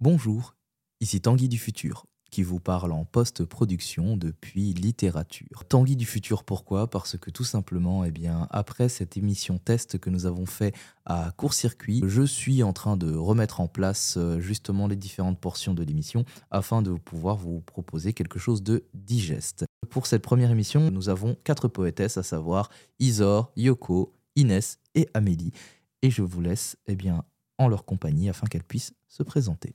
[0.00, 0.54] Bonjour,
[1.00, 5.64] ici Tanguy du futur qui vous parle en post-production depuis littérature.
[5.68, 6.88] Tanguy du futur, pourquoi?
[6.88, 10.72] Parce que tout simplement, eh bien, après cette émission test que nous avons fait
[11.04, 15.74] à court-circuit, je suis en train de remettre en place euh, justement les différentes portions
[15.74, 19.64] de l'émission afin de pouvoir vous proposer quelque chose de digeste.
[19.90, 25.50] Pour cette première émission, nous avons quatre poétesses, à savoir Isor, Yoko, Inès et Amélie.
[26.02, 27.24] Et je vous laisse eh bien,
[27.58, 29.74] en leur compagnie afin qu'elles puissent se présenter.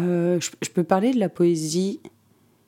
[0.00, 2.00] Euh, je, peux parler de la poésie.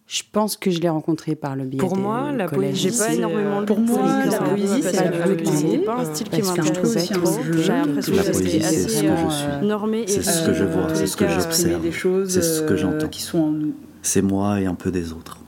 [0.06, 3.12] Je pense que je l'ai rencontrée par le biais Pour moi, la poésie, j'ai pas
[3.12, 7.38] énormément Pour moi, la poésie, c'est pas un style qui m'intéresse trop.
[7.52, 10.06] J'ai l'impression que c'est assez euh, normé.
[10.06, 11.82] C'est ce que je vois, c'est ce que j'observe,
[12.28, 13.08] c'est ce que j'entends.
[13.08, 13.74] Qui sont en nous.
[14.00, 15.38] C'est moi et un peu des autres.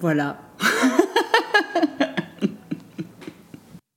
[0.00, 0.38] Voilà.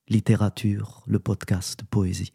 [0.09, 2.31] Littérature, le podcast poésie.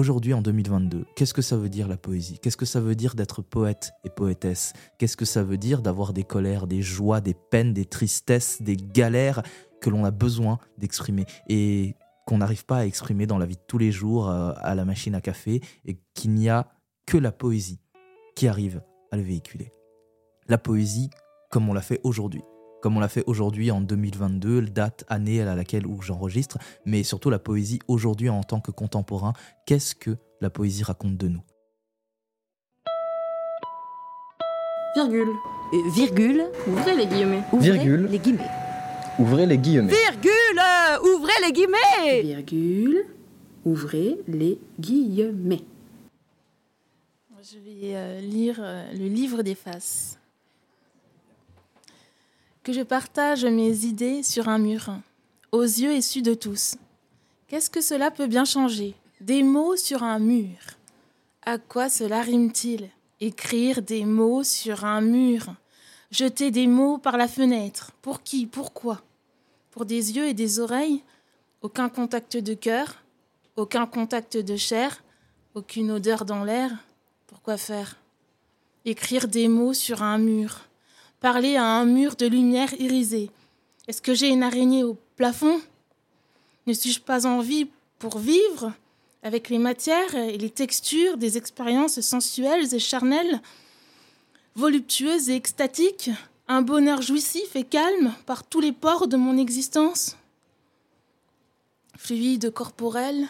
[0.00, 2.38] Aujourd'hui, en 2022, qu'est-ce que ça veut dire la poésie?
[2.38, 4.72] Qu'est-ce que ça veut dire d'être poète et poétesse?
[4.96, 8.78] Qu'est-ce que ça veut dire d'avoir des colères, des joies, des peines, des tristesses, des
[8.78, 9.42] galères
[9.82, 13.62] que l'on a besoin d'exprimer et qu'on n'arrive pas à exprimer dans la vie de
[13.66, 16.72] tous les jours euh, à la machine à café et qu'il n'y a
[17.04, 17.82] que la poésie
[18.34, 19.70] qui arrive à le véhiculer?
[20.48, 21.10] La poésie
[21.50, 22.40] comme on l'a fait aujourd'hui
[22.80, 27.30] comme on l'a fait aujourd'hui en 2022, date, année à laquelle où j'enregistre, mais surtout
[27.30, 29.32] la poésie aujourd'hui en tant que contemporain.
[29.66, 31.42] Qu'est-ce que la poésie raconte de nous?
[34.94, 35.28] Virgule.
[35.72, 36.44] Euh, virgule.
[36.66, 37.42] Ouvrez les guillemets.
[37.52, 38.08] Ouvrez virgule.
[38.10, 38.50] les guillemets.
[39.18, 39.92] Ouvrez les guillemets.
[39.92, 40.60] Virgule.
[41.04, 42.22] Ouvrez les guillemets.
[42.22, 43.04] Virgule.
[43.64, 45.64] Ouvrez les guillemets.
[47.42, 50.19] Je vais euh, lire euh, le livre des faces
[52.62, 54.90] que je partage mes idées sur un mur,
[55.52, 56.76] aux yeux issus de tous.
[57.48, 58.94] Qu'est-ce que cela peut bien changer?
[59.20, 60.58] Des mots sur un mur.
[61.42, 62.90] À quoi cela rime-t-il?
[63.20, 65.54] Écrire des mots sur un mur.
[66.10, 67.92] Jeter des mots par la fenêtre.
[68.02, 68.46] Pour qui?
[68.46, 69.02] Pourquoi?
[69.70, 71.02] Pour des yeux et des oreilles?
[71.62, 73.02] Aucun contact de cœur?
[73.56, 75.02] Aucun contact de chair?
[75.54, 76.70] Aucune odeur dans l'air?
[77.26, 77.96] Pourquoi faire?
[78.84, 80.69] Écrire des mots sur un mur
[81.20, 83.30] parler à un mur de lumière irisée.
[83.86, 85.60] Est-ce que j'ai une araignée au plafond?
[86.66, 88.72] Ne suis-je pas en vie pour vivre
[89.22, 93.40] avec les matières et les textures des expériences sensuelles et charnelles,
[94.56, 96.10] voluptueuses et extatiques,
[96.48, 100.16] un bonheur jouissif et calme par tous les pores de mon existence?
[101.98, 103.28] Fluide corporel,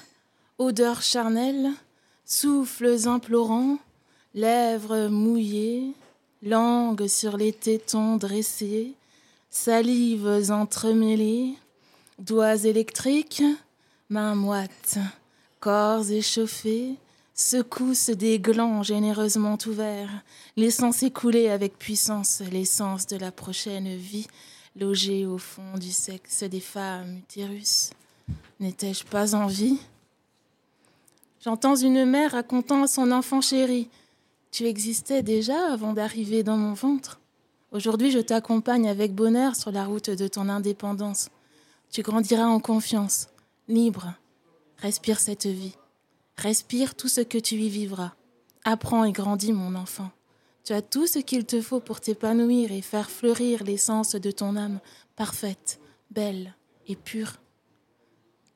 [0.58, 1.72] odeur charnelle,
[2.24, 3.78] souffles implorants,
[4.34, 5.92] lèvres mouillées,
[6.42, 8.94] langue sur les tétons dressés,
[9.50, 11.54] salives entremêlées,
[12.18, 13.42] doigts électriques,
[14.08, 14.98] mains moites,
[15.58, 16.94] corps échauffés,
[17.34, 20.22] secousses des glands généreusement ouverts,
[20.56, 24.26] laissant s'écouler avec puissance l'essence de la prochaine vie,
[24.76, 27.90] logée au fond du sexe des femmes utérus.
[28.60, 29.78] N'étais-je pas en vie?
[31.42, 33.88] J'entends une mère racontant à son enfant chéri
[34.50, 37.20] tu existais déjà avant d'arriver dans mon ventre.
[37.72, 41.30] Aujourd'hui, je t'accompagne avec bonheur sur la route de ton indépendance.
[41.90, 43.28] Tu grandiras en confiance,
[43.68, 44.14] libre.
[44.78, 45.76] Respire cette vie.
[46.36, 48.12] Respire tout ce que tu y vivras.
[48.64, 50.10] Apprends et grandis, mon enfant.
[50.64, 54.56] Tu as tout ce qu'il te faut pour t'épanouir et faire fleurir l'essence de ton
[54.56, 54.80] âme,
[55.16, 55.80] parfaite,
[56.10, 56.54] belle
[56.86, 57.34] et pure.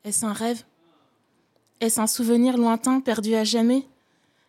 [0.03, 0.63] Est-ce un rêve?
[1.79, 3.87] Est-ce un souvenir lointain perdu à jamais?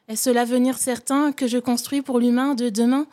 [0.09, 3.07] Est-ce l'avenir certain que je construis pour l'humain de demain?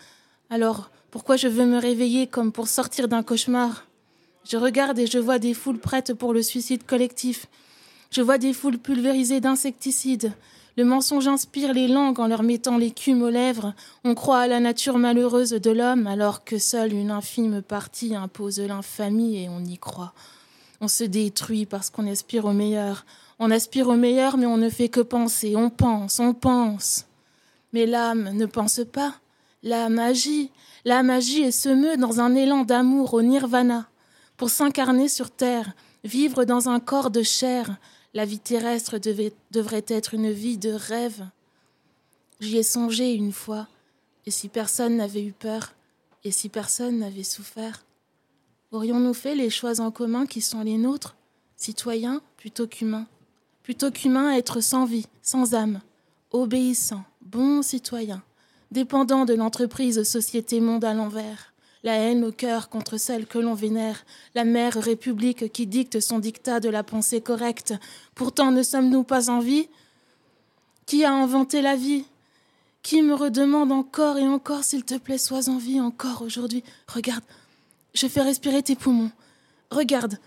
[0.49, 3.85] Alors, pourquoi je veux me réveiller comme pour sortir d'un cauchemar?
[4.45, 7.47] Je regarde et je vois des foules prêtes pour le suicide collectif.
[8.11, 10.33] Je vois des foules pulvérisées d'insecticides.
[10.77, 13.73] Le mensonge inspire les langues en leur mettant l'écume aux lèvres.
[14.03, 18.59] On croit à la nature malheureuse de l'homme alors que seule une infime partie impose
[18.59, 20.13] l'infamie et on y croit.
[20.81, 23.05] On se détruit parce qu'on aspire au meilleur.
[23.45, 25.57] On aspire au meilleur, mais on ne fait que penser.
[25.57, 27.07] On pense, on pense.
[27.73, 29.15] Mais l'âme ne pense pas.
[29.63, 30.49] L'âme agit.
[30.85, 33.89] L'âme agit et se meut dans un élan d'amour au nirvana.
[34.37, 35.73] Pour s'incarner sur terre,
[36.05, 37.75] vivre dans un corps de chair,
[38.13, 38.97] la vie terrestre
[39.51, 41.25] devrait être une vie de rêve.
[42.39, 43.67] J'y ai songé une fois,
[44.25, 45.73] et si personne n'avait eu peur,
[46.23, 47.83] et si personne n'avait souffert,
[48.71, 51.17] aurions-nous fait les choix en commun qui sont les nôtres,
[51.57, 53.07] citoyens plutôt qu'humains?
[53.63, 55.79] Plutôt qu'humain être sans vie, sans âme,
[56.31, 58.21] obéissant, bon citoyen,
[58.71, 63.53] dépendant de l'entreprise société monde à l'envers, la haine au cœur contre celle que l'on
[63.53, 64.05] vénère,
[64.35, 67.73] la mère république qui dicte son dictat de la pensée correcte.
[68.15, 69.67] Pourtant ne sommes-nous pas en vie?
[70.85, 72.05] Qui a inventé la vie?
[72.83, 76.63] Qui me redemande encore et encore, s'il te plaît, sois en vie encore aujourd'hui.
[76.87, 77.23] Regarde,
[77.93, 79.11] je fais respirer tes poumons.
[79.69, 80.19] Regarde,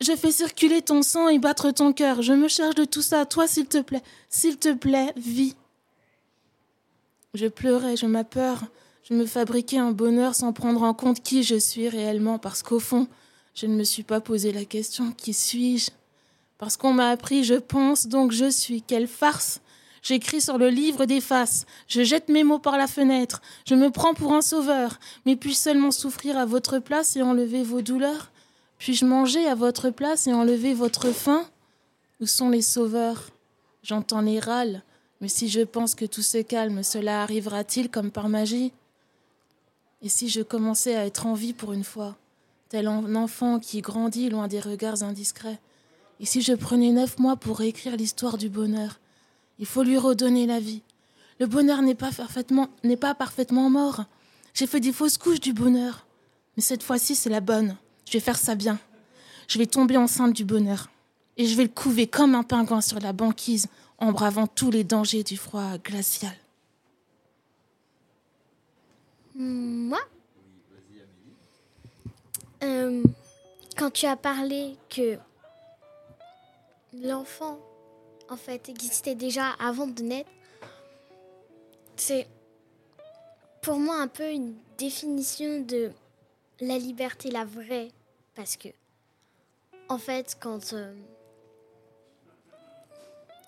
[0.00, 2.22] je fais circuler ton sang et battre ton cœur.
[2.22, 3.26] Je me charge de tout ça.
[3.26, 5.56] Toi, s'il te plaît, s'il te plaît, vis.
[7.34, 8.64] Je pleurais, je peur.
[9.08, 12.78] Je me fabriquais un bonheur sans prendre en compte qui je suis réellement, parce qu'au
[12.78, 13.08] fond,
[13.54, 15.90] je ne me suis pas posé la question qui suis-je?
[16.58, 18.82] Parce qu'on m'a appris je pense, donc je suis.
[18.82, 19.60] Quelle farce
[20.02, 23.90] J'écris sur le livre des faces, je jette mes mots par la fenêtre, je me
[23.90, 28.30] prends pour un sauveur, mais puis-je seulement souffrir à votre place et enlever vos douleurs?
[28.78, 31.44] Puis-je manger à votre place et enlever votre faim?
[32.20, 33.30] Où sont les sauveurs?
[33.82, 34.82] J'entends les râles,
[35.20, 38.72] mais si je pense que tout se calme, cela arrivera-t-il comme par magie?
[40.02, 42.16] Et si je commençais à être en vie pour une fois,
[42.68, 45.58] tel un enfant qui grandit loin des regards indiscrets
[46.20, 48.98] Et si je prenais neuf mois pour réécrire l'histoire du bonheur
[49.58, 50.82] il faut lui redonner la vie.
[51.40, 52.10] Le bonheur n'est pas
[52.84, 54.04] n'est pas parfaitement mort.
[54.54, 56.06] J'ai fait des fausses couches du bonheur.
[56.56, 57.76] Mais cette fois-ci, c'est la bonne.
[58.08, 58.78] Je vais faire ça bien.
[59.48, 60.88] Je vais tomber enceinte du bonheur.
[61.36, 63.68] Et je vais le couver comme un pingouin sur la banquise,
[63.98, 66.32] en bravant tous les dangers du froid glacial.
[69.34, 70.00] Moi
[72.62, 73.02] euh,
[73.76, 75.18] Quand tu as parlé que
[76.94, 77.60] l'enfant
[78.30, 80.30] en fait, existait déjà avant de naître.
[81.96, 82.26] C'est
[83.62, 85.90] pour moi un peu une définition de
[86.60, 87.90] la liberté, la vraie.
[88.38, 88.68] Parce que,
[89.88, 90.94] en fait, quand, euh,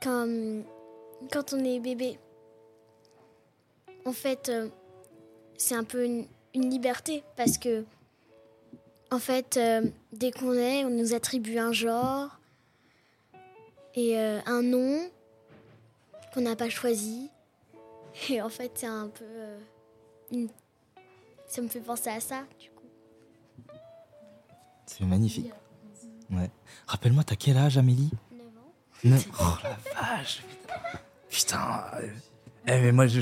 [0.02, 2.18] quand, on est bébé,
[4.04, 4.68] en fait, euh,
[5.56, 7.22] c'est un peu une, liberté.
[7.36, 7.84] Parce que,
[9.12, 9.82] en fait, euh,
[10.12, 12.40] dès qu'on est, on nous attribue un genre
[13.94, 15.08] et un nom
[16.34, 17.30] qu'on n'a pas choisi.
[18.28, 20.48] Et en fait, c'est un peu.
[21.46, 22.44] Ça me fait penser à ça.
[24.98, 25.50] C'est magnifique.
[26.30, 26.50] Ouais.
[26.86, 28.10] Rappelle-moi, t'as quel âge, Amélie
[29.04, 29.40] 9 ans.
[29.40, 30.42] Oh la vache
[31.28, 31.84] Putain
[32.66, 33.20] eh, mais moi, je,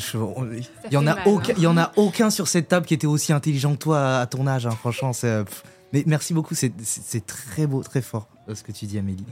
[0.87, 3.07] il y en a aucun, il y en a aucun sur cette table qui était
[3.07, 4.67] aussi intelligent que toi à, ton âge.
[4.67, 4.73] Hein.
[4.73, 5.45] Franchement, c'est.
[5.93, 6.57] Mais merci beaucoup.
[6.57, 9.25] C'est très beau, très fort ce que tu dis, Amélie.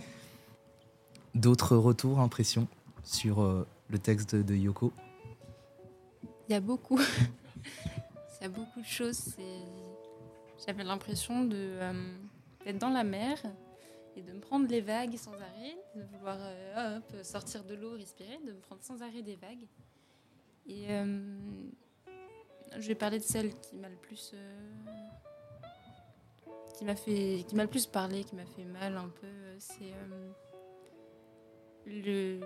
[1.34, 2.68] D'autres retours, impressions
[3.02, 4.92] sur euh, le texte de, Yoko?
[6.48, 6.98] Il y a beaucoup.
[8.40, 9.34] Il y a beaucoup de choses.
[10.64, 12.16] J'avais l'impression de, euh,
[12.64, 13.38] d'être dans la mer
[14.16, 18.38] et de me prendre les vagues sans arrêt, de vouloir euh, sortir de l'eau, respirer,
[18.46, 19.66] de me prendre sans arrêt des vagues.
[20.68, 20.88] Et
[22.78, 24.34] je vais parler de celle qui m'a le plus
[26.76, 29.28] qui m'a fait qui m'a le plus parlé, qui m'a fait mal un peu.
[29.58, 29.92] C'est
[31.86, 32.40] le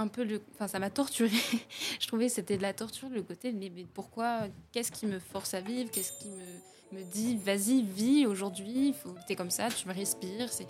[0.00, 1.30] un peu le enfin ça m'a torturé
[2.00, 5.54] je trouvais que c'était de la torture le côté mais, pourquoi qu'est-ce qui me force
[5.54, 9.86] à vivre qu'est-ce qui me, me dit vas-y vis aujourd'hui faut t'es comme ça tu
[9.88, 10.66] me respires c'est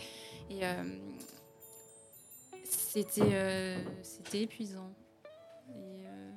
[0.50, 0.82] et euh,
[2.64, 4.92] c'était euh, c'était épuisant.
[5.70, 6.30] Euh,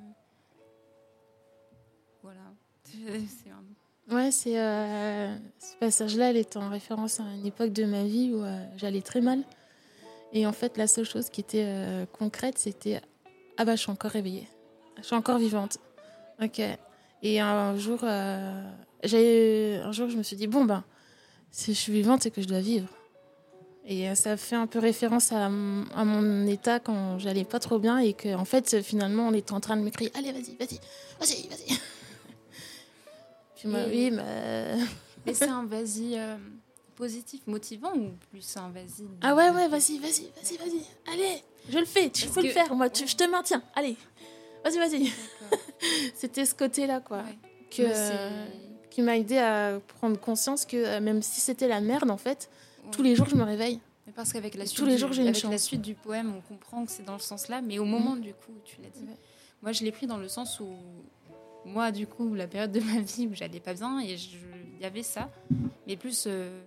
[2.22, 2.54] voilà.
[2.94, 8.04] C'est ouais c'est ce passage là elle est en référence à une époque de ma
[8.04, 8.44] vie où
[8.76, 9.42] j'allais très mal
[10.34, 13.00] et en fait, la seule chose qui était euh, concrète, c'était
[13.56, 14.48] Ah bah, je suis encore réveillée.
[14.98, 15.78] Je suis encore vivante.
[16.42, 16.60] Ok.
[17.22, 18.68] Et un jour, euh,
[19.04, 20.82] j'ai, un jour, je me suis dit Bon, ben,
[21.52, 22.88] si je suis vivante, c'est que je dois vivre.
[23.86, 27.98] Et euh, ça fait un peu référence à, mon état quand j'allais pas trop bien
[27.98, 30.80] et qu'en en fait, finalement, on était en train de me crier Allez, vas-y, vas-y,
[31.20, 31.78] vas-y, vas-y.
[33.56, 34.78] Puis moi, oui, mais.
[35.26, 36.18] Mais c'est un vas-y
[36.94, 41.12] positif, motivant ou plus un vas-y Ah ouais, ouais, vas-y, vas-y, vas-y, vas-y.
[41.12, 43.62] Allez, je le fais, tu peux le faire, moi, je te maintiens.
[43.74, 43.96] Allez,
[44.64, 45.12] vas-y, vas-y.
[46.14, 47.24] C'était ce côté-là, quoi.
[47.70, 47.82] Que,
[48.90, 52.48] qui m'a aidé à prendre conscience que euh, même si c'était la merde, en fait,
[52.92, 53.80] tous les jours, je me réveille.
[54.06, 56.40] Mais parce qu'avec la, suite tous les jours, j'ai avec la suite du poème, on
[56.40, 59.04] comprend que c'est dans le sens-là, mais au moment, du coup, tu l'as dit.
[59.62, 60.68] Moi, je l'ai pris dans le sens où
[61.64, 64.84] moi, du coup, la période de ma vie où j'allais pas bien, et il y
[64.84, 65.30] avait ça,
[65.86, 66.62] mais plus euh,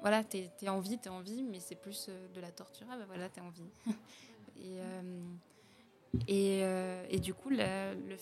[0.00, 2.86] voilà, t'es es en vie, t'es en vie, mais c'est plus euh, de la torture.
[2.90, 3.70] Ah bah voilà, t'es en vie.
[4.56, 5.20] et, euh,
[6.30, 8.16] euh, et, du coup, le,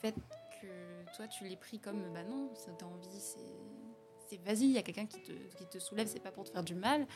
[0.00, 0.14] fait
[0.60, 4.82] que toi, tu l'aies pris comme, bah non, t'as envie, c'est vas-y, il y a
[4.82, 7.06] quelqu'un qui te, qui te soulève, c'est pas pour te faire du mal,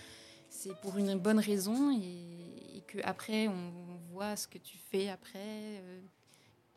[0.48, 3.72] c'est pour une bonne raison, et, et que après on,
[4.12, 5.82] voit ce que tu fais après,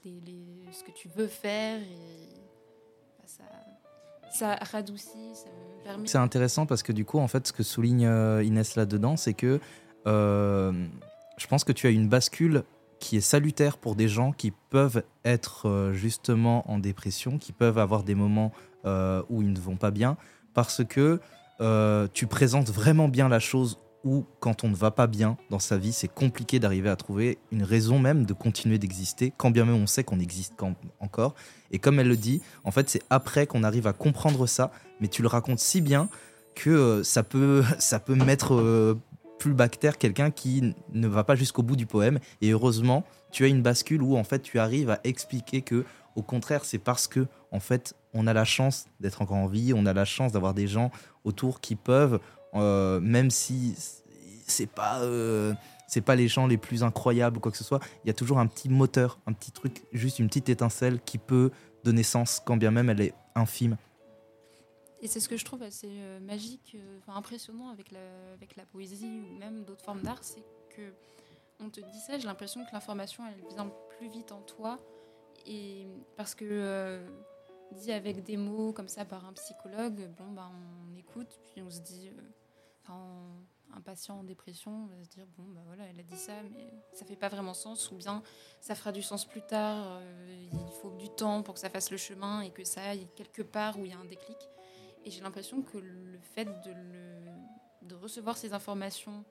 [0.04, 2.34] ce que tu veux faire, et
[3.20, 3.44] bah, ça
[4.34, 6.08] ça radoucit, ça me permet.
[6.08, 9.34] C'est intéressant parce que du coup, en fait, ce que souligne euh, Inès là-dedans, c'est
[9.34, 9.60] que
[10.08, 10.88] euh,
[11.38, 12.64] je pense que tu as une bascule
[13.00, 17.78] qui est salutaire pour des gens qui peuvent être euh, justement en dépression, qui peuvent
[17.78, 18.52] avoir des moments
[19.30, 20.18] où ils ne vont pas bien,
[20.54, 21.22] parce que
[22.14, 25.78] tu présentes vraiment bien la chose où quand on ne va pas bien dans sa
[25.78, 29.76] vie, c'est compliqué d'arriver à trouver une raison même de continuer d'exister, quand bien même
[29.76, 30.54] on sait qu'on existe
[31.00, 31.36] encore.
[31.72, 35.08] Et comme elle le dit, en fait, c'est après qu'on arrive à comprendre ça, mais
[35.08, 36.10] tu le racontes si bien
[36.56, 38.98] que ça peut, ça peut mettre
[39.40, 42.20] plus bactère quelqu'un qui ne va pas jusqu'au bout du poème.
[42.42, 45.84] Et heureusement, tu as une bascule où en fait tu arrives à expliquer que,
[46.16, 49.74] au contraire, c'est parce que en fait on a la chance d'être encore en vie,
[49.76, 50.92] on a la chance d'avoir des gens
[51.26, 52.20] autour qui peuvent,
[52.56, 53.76] euh, même si
[54.48, 55.54] c'est pas euh,
[55.88, 58.14] c'est pas les gens les plus incroyables ou quoi que ce soit, il y a
[58.14, 61.52] toujours un petit moteur, un petit truc, juste une petite étincelle qui peut
[61.84, 63.78] donner sens, quand bien même elle est infime.
[65.02, 68.00] Et c'est ce que je trouve assez euh, magique, impressionnant avec la,
[68.34, 70.44] avec la poésie ou même d'autres formes d'art, c'est
[70.76, 70.94] que
[71.60, 74.80] on te dit ça, j'ai l'impression que l'information elle vient plus vite en toi
[75.46, 77.00] et parce que
[77.74, 81.70] dit avec des mots comme ça par un psychologue, bon bah on écoute puis on
[81.70, 82.12] se dit,
[82.90, 86.34] un patient en dépression on va se dire bon bah voilà elle a dit ça
[86.52, 88.22] mais ça fait pas vraiment sens ou bien
[88.62, 90.00] ça fera du sens plus tard,
[90.30, 93.42] il faut du temps pour que ça fasse le chemin et que ça aille quelque
[93.42, 94.38] part où il y a un déclic.
[95.06, 96.48] Et j'ai l'impression que le fait
[97.82, 99.26] de recevoir ces informations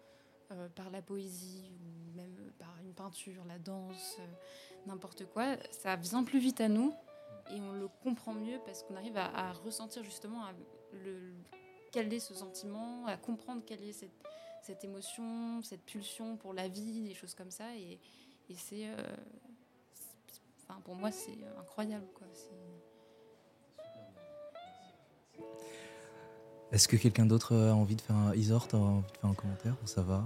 [0.53, 4.27] euh, par la poésie ou même par une peinture, la danse, euh,
[4.87, 6.93] n'importe quoi, ça vient plus vite à nous
[7.51, 10.43] et on le comprend mieux parce qu'on arrive à, ressentir justement
[10.93, 11.33] le,
[11.93, 14.11] quel est ce sentiment, à comprendre quelle est cette,
[14.63, 17.77] cette, émotion, cette pulsion pour la vie, des choses comme ça.
[17.77, 18.01] Et,
[18.49, 18.97] et c'est, euh,
[20.63, 22.07] enfin, pour moi, c'est incroyable.
[22.15, 22.27] Quoi.
[26.73, 29.35] Est-ce que quelqu'un d'autre a envie de faire un Isort, a envie de faire un
[29.35, 30.25] commentaire ou ça va?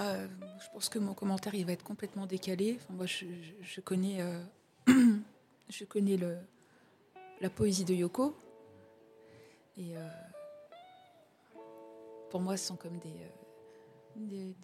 [0.00, 0.28] Euh,
[0.60, 2.78] Je pense que mon commentaire il va être complètement décalé.
[2.78, 4.42] Enfin, moi, je, connais, euh,
[5.70, 6.36] je connais le,
[7.40, 8.36] la poésie de Yoko.
[9.78, 10.06] Et euh,
[12.30, 12.98] pour moi, ce sont comme
[14.16, 14.54] des,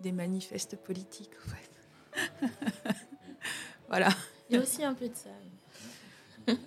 [0.00, 1.32] des, manifestes politiques.
[1.46, 2.50] En fait.
[3.88, 4.10] voilà.
[4.48, 5.30] Il y a aussi un peu de ça.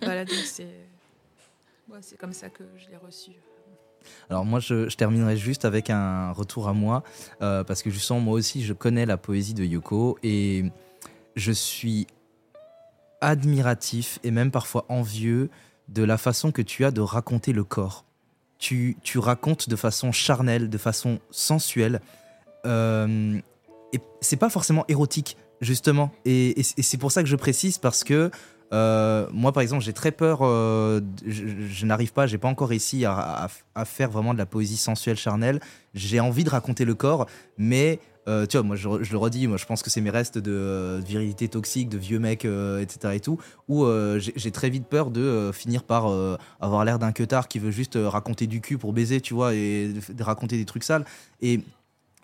[0.02, 0.88] voilà, donc c'est,
[2.02, 3.32] c'est comme ça que je l'ai reçu.
[4.30, 7.04] Alors moi, je, terminerai juste avec un retour à moi,
[7.42, 10.66] euh, parce que justement, moi aussi, je connais la poésie de Yoko, et
[11.36, 12.08] je suis
[13.22, 15.50] admiratif et même parfois envieux
[15.88, 18.05] de la façon que tu as de raconter le corps.
[18.58, 22.02] Tu, tu racontes de façon charnelle, de façon sensuelle,
[22.66, 23.38] euh,
[23.94, 26.12] et c'est pas forcément érotique, justement.
[26.26, 28.32] et c'est pour ça que je précise, parce que
[28.74, 30.40] euh, moi, par exemple, j'ai très peur.
[30.42, 33.48] Euh, je, n'arrive pas, j'ai pas encore réussi à,
[33.86, 35.60] faire vraiment de la poésie sensuelle, charnelle.
[35.94, 39.58] J'ai envie de raconter le corps, mais euh, tu vois, moi, je, le redis, moi,
[39.58, 43.16] je pense que c'est mes restes de, virilité toxique, de vieux mecs, etc.
[43.16, 43.86] et tout, où
[44.18, 46.08] j'ai très vite peur de finir par
[46.60, 49.94] avoir l'air d'un queutard qui veut juste raconter du cul pour baiser, tu vois, et
[50.20, 51.06] raconter des trucs sales.
[51.42, 51.62] Et,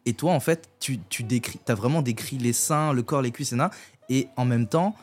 [0.05, 3.31] et toi, en fait, tu, tu décris, as vraiment décrit les seins, le corps, les
[3.31, 3.53] cuisses,
[4.10, 4.96] et en même temps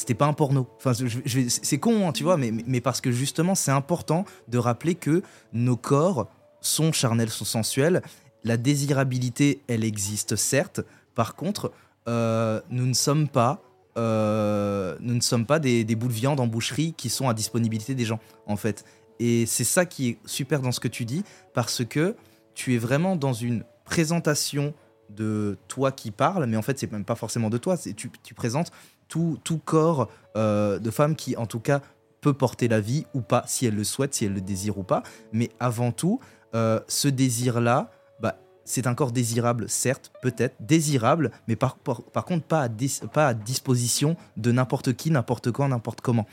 [0.00, 0.66] c'était pas un porno.
[0.76, 4.94] Enfin, c'est con, hein, tu vois, mais, mais parce que justement, c'est important de rappeler
[4.94, 6.28] que nos corps
[6.60, 8.02] sont charnels, sont sensuels.
[8.44, 10.80] La désirabilité, elle existe certes.
[11.14, 11.72] Par contre,
[12.08, 13.62] euh, nous ne sommes pas,
[13.98, 17.34] euh, nous ne sommes pas des, des, bouts de viande en boucherie qui sont à
[17.34, 18.84] disponibilité des gens, en fait.
[19.18, 22.16] Et c'est ça qui est super dans ce que tu dis, parce que
[22.54, 24.72] tu es vraiment dans une présentation
[25.10, 27.76] de toi qui parle, mais en fait, c'est même pas forcément de toi.
[27.76, 28.70] Tu, tu présentes
[29.08, 31.82] tout, corps euh, de femme qui, en tout cas,
[32.20, 34.84] peut porter la vie ou pas, si elle le souhaite, si elle le désire ou
[34.84, 35.02] pas.
[35.32, 36.20] Mais avant tout,
[36.52, 37.90] ce désir-là,
[38.20, 42.68] bah, c'est un corps désirable, certes, peut-être, désirable, mais par, par, contre pas à,
[43.12, 46.26] pas à disposition de n'importe qui, n'importe quand, n'importe comment.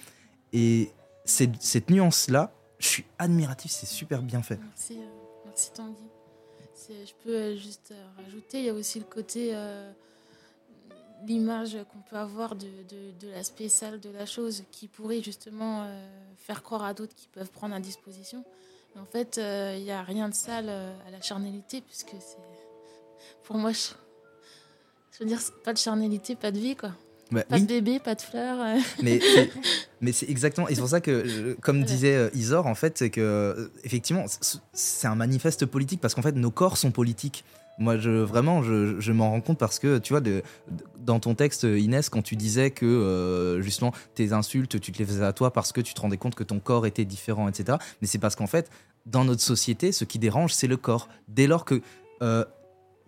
[0.53, 0.91] Et
[1.25, 4.59] cette, cette nuance-là, je suis admiratif, c'est super bien fait.
[4.59, 5.05] Merci, euh,
[5.45, 6.03] merci Tanguy.
[6.89, 9.53] Je peux juste rajouter, il y a aussi le côté
[11.25, 12.67] l'image qu'on peut avoir de,
[13.19, 17.27] de, l'aspect sale de la chose qui pourrait justement euh, faire croire à d'autres qui
[17.27, 18.43] peuvent prendre à disposition.
[18.95, 22.37] En fait, il euh, n'y a rien de sale euh, à la charnalité, puisque c'est.
[23.43, 26.91] Pour moi, je, veux dire, pas de charnalité, pas de vie, quoi.
[27.31, 28.57] Bah pas de bébé, pas de fleurs.
[29.03, 29.19] Mais,
[30.01, 30.69] mais c'est exactement.
[30.69, 34.25] Et c'est pour ça que, comme disait Isor, en fait, c'est que, effectivement,
[34.71, 37.43] c'est un manifeste politique parce qu'en fait, nos corps sont politiques.
[37.79, 40.21] Moi, je, vraiment, je, m'en rends compte parce que, tu vois,
[40.99, 45.05] dans ton texte, Inès, quand tu disais que, euh, justement, tes insultes, tu te les
[45.05, 47.77] faisais à toi parce que tu te rendais compte que ton corps était différent, etc.
[48.01, 48.71] Mais c'est parce qu'en fait,
[49.05, 51.07] dans notre société, ce qui dérange, c'est le corps.
[51.27, 51.81] Dès lors que
[52.23, 52.43] euh,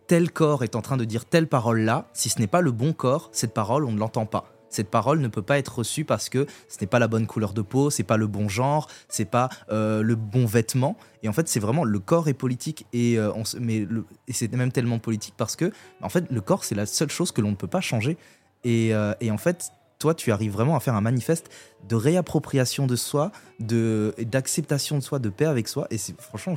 [0.07, 2.71] tel corps est en train de dire telle parole là, si ce n'est pas le
[2.71, 4.58] bon corps, cette parole, on ne l'entend pas.
[4.69, 7.53] Cette parole ne peut pas être reçue parce que ce n'est pas la bonne couleur
[7.53, 10.97] de peau, c'est pas le bon genre, c'est pas euh, le bon vêtement.
[11.23, 13.87] Et en fait, c'est vraiment le corps est politique et, euh, mais
[14.27, 15.71] et c'est même tellement politique parce que
[16.01, 18.17] en fait, le corps c'est la seule chose que l'on ne peut pas changer.
[18.63, 21.49] Et, euh, en fait, toi, tu arrives vraiment à faire un manifeste
[21.87, 25.87] de réappropriation de soi, de d'acceptation de soi, de paix avec soi.
[25.89, 26.55] Et c'est franchement,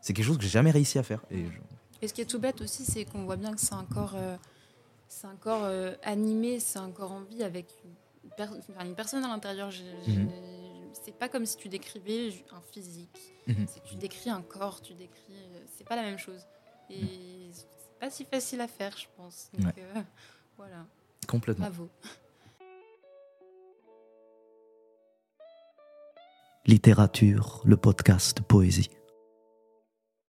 [0.00, 1.20] c'est quelque chose que j'ai jamais réussi à faire.
[2.00, 4.14] Et ce qui est tout bête aussi, c'est qu'on voit bien que c'est un corps,
[5.08, 9.28] c'est un corps euh, animé, c'est un corps en vie avec une, une personne à
[9.28, 9.70] l'intérieur.
[10.06, 10.30] Mhm.
[10.92, 13.34] C'est pas comme si tu décrivais un physique.
[13.46, 13.66] Mhm.
[13.84, 15.32] tu décris un corps, tu décris.
[15.32, 16.46] Euh, c'est pas la même chose.
[16.90, 17.52] Et mhm.
[17.52, 19.50] c'est pas si facile à faire, je pense.
[19.58, 19.74] Donc
[20.56, 20.86] voilà.
[21.26, 21.66] Complètement.
[21.66, 21.88] Bravo.
[26.66, 28.90] Littérature, le podcast Poésie.